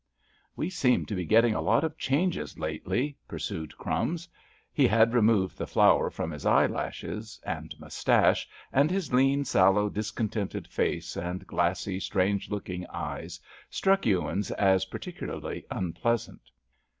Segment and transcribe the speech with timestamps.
[0.55, 4.27] "We seem to be getting a lot of changes lately," pursued "Crumbs."
[4.73, 10.67] He had removed the flour from his eyelashes and moustache, and his lean, sallow, discontented
[10.67, 16.49] face and glassy, strange looking eyes struck Ewins as particularly unpleasant.